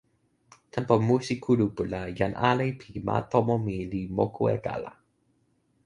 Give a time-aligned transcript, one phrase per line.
[0.73, 4.91] tenpo musi kulupu la jan ale pi ma tomo mi li moku e kala.